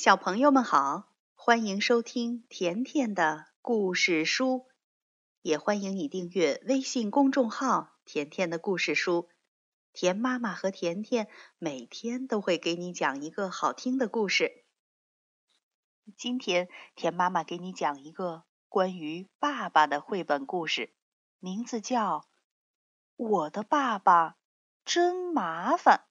[0.00, 4.68] 小朋友们好，欢迎收听甜甜的故事书，
[5.42, 9.28] 也欢迎你订阅微信公众号“甜甜的故事书”。
[9.92, 11.26] 甜妈妈和甜甜
[11.58, 14.64] 每天都会给你讲一个好听的故事。
[16.16, 20.94] 今天，甜妈妈给你讲一个关于爸爸的绘本故事，
[21.40, 22.20] 名字叫
[23.16, 24.36] 《我的爸爸
[24.84, 26.04] 真麻烦》。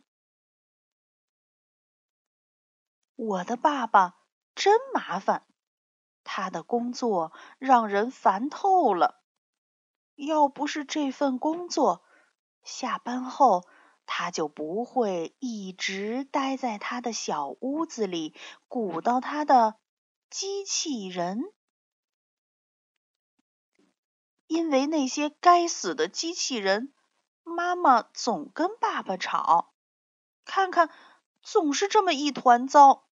[3.18, 4.16] 我的爸爸
[4.54, 5.44] 真麻烦，
[6.24, 9.24] 他的工作让人烦透了。
[10.16, 12.06] 要不是这份工作，
[12.64, 13.68] 下班后
[14.06, 18.36] 他就不会一直待在他的小屋子里
[18.68, 19.80] 鼓捣他的
[20.30, 21.42] 机器人。
[24.46, 26.94] 因为那些该死的机器人，
[27.44, 29.74] 妈妈总跟爸爸吵，
[30.46, 30.92] 看看
[31.42, 33.07] 总是这么一团糟。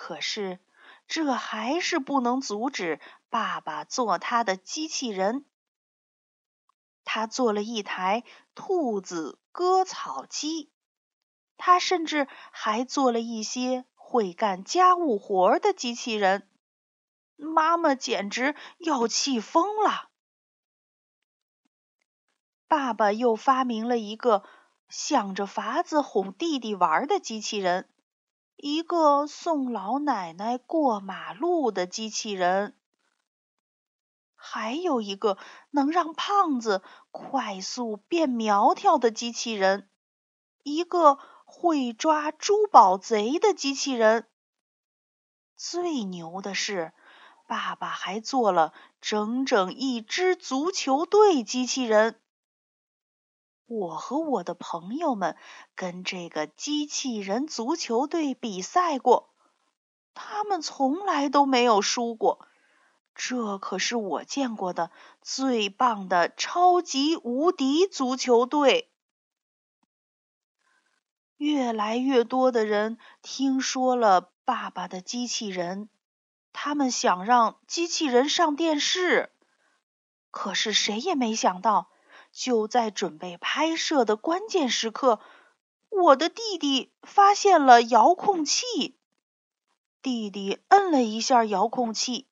[0.00, 0.60] 可是，
[1.08, 5.44] 这还是不能阻止爸爸做他的机器人。
[7.04, 8.22] 他做了一台
[8.54, 10.70] 兔子割草机，
[11.56, 16.48] 他甚至还做了一些会干家务活的机器人。
[17.34, 20.10] 妈妈简直要气疯了。
[22.68, 24.44] 爸爸又发明了一个
[24.88, 27.88] 想着法子哄弟弟玩的机器人。
[28.60, 32.76] 一个送老奶奶过马路的机器人，
[34.34, 35.38] 还有一个
[35.70, 39.88] 能让胖子快速变苗条的机器人，
[40.64, 44.26] 一个会抓珠宝贼的机器人。
[45.54, 46.92] 最牛的是，
[47.46, 52.20] 爸爸还做了整整一支足球队机器人。
[53.68, 55.36] 我和我的朋友们
[55.74, 59.28] 跟这个机器人足球队比赛过，
[60.14, 62.48] 他们从来都没有输过。
[63.14, 68.90] 这可是我见过的最棒的超级无敌足球队。
[71.36, 75.90] 越来越多的人听说了爸爸的机器人，
[76.54, 79.30] 他们想让机器人上电视，
[80.30, 81.90] 可是谁也没想到。
[82.32, 85.20] 就在准备拍摄的关键时刻，
[85.88, 88.98] 我的弟弟发现了遥控器。
[90.00, 92.28] 弟弟摁了一下遥控器，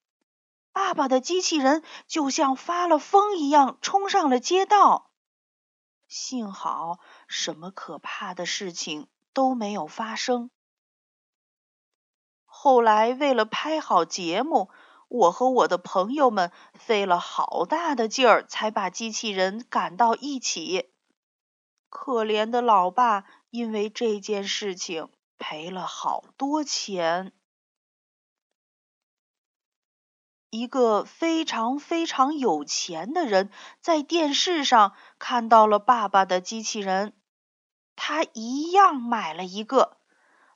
[0.72, 5.10] 爸爸的机器人就像发了疯一样冲上了街道。
[6.06, 10.50] 幸好，什么可怕的事情都没有发生。
[12.44, 14.70] 后来，为了拍好节目。
[15.08, 20.90] 我和我的朋友们费了好大的劲儿，才把机器人赶到一起。
[21.88, 25.08] 可怜的老爸因为这件事情
[25.38, 27.32] 赔了好多钱。
[30.50, 33.50] 一个非常非常有钱的人
[33.80, 37.14] 在电视上看到了爸爸的机器人，
[37.94, 39.98] 他一样买了一个。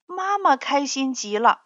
[0.07, 1.63] 妈妈开心极了。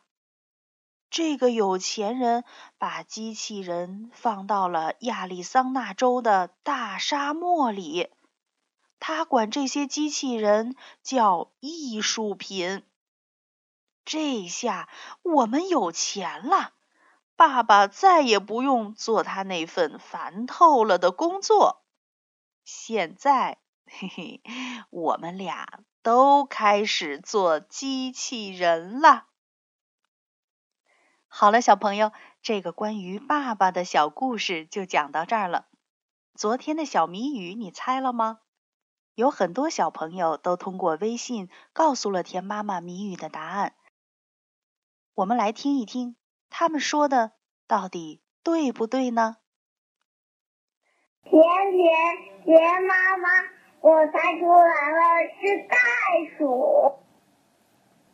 [1.14, 2.42] 这个有钱人
[2.76, 8.10] 把机器人放到了亚利桑那州的大沙漠里，
[8.98, 12.82] 他管这些机器人叫艺术品。
[14.04, 14.88] 这下
[15.22, 16.72] 我们有钱了，
[17.36, 21.84] 爸爸再也不用做他那份烦透了的工作。
[22.64, 24.40] 现在，嘿嘿，
[24.90, 29.26] 我们俩都开始做机器人了。
[31.36, 32.12] 好了，小朋友，
[32.42, 35.66] 这个关于爸爸的小故事就讲到这儿了。
[36.36, 38.38] 昨天的小谜语你猜了吗？
[39.16, 43.74] 有很多小朋友都通过微信告诉了田妈妈谜语的答案。
[45.16, 46.14] 我们来听一听，
[46.50, 47.32] 他们说的
[47.66, 49.38] 到底对不对呢？
[51.24, 53.28] 甜甜，田妈妈，
[53.80, 55.02] 我猜出来了，
[55.40, 55.76] 是袋
[56.38, 56.94] 鼠。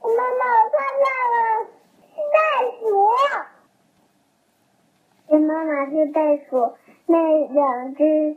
[0.00, 1.04] 妈妈，我看到
[1.66, 1.76] 了。
[2.32, 2.36] 袋
[2.78, 2.84] 鼠，
[5.30, 6.74] 跟妈妈是袋鼠。
[7.06, 7.16] 那
[7.46, 8.36] 两只，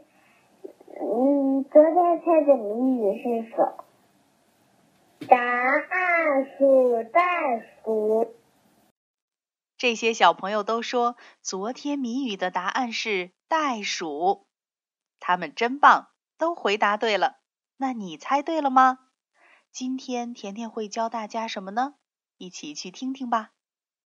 [1.01, 3.85] 嗯，昨天猜的谜语是什么？
[5.27, 8.35] 答案是袋鼠。
[9.75, 14.45] 这些小朋友都说昨天谜语的答案是袋鼠，
[15.19, 17.37] 他们真棒，都回答对了。
[17.77, 18.99] 那你猜对了吗？
[19.71, 21.95] 今天甜甜会教大家什么呢？
[22.37, 23.49] 一起去听听吧。